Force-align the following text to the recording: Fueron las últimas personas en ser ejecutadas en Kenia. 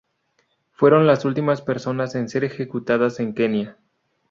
Fueron 0.71 1.05
las 1.05 1.25
últimas 1.25 1.61
personas 1.61 2.15
en 2.15 2.27
ser 2.27 2.43
ejecutadas 2.43 3.19
en 3.19 3.35
Kenia. 3.35 3.77